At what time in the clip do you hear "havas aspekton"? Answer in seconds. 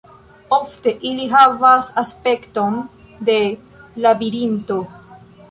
1.33-2.81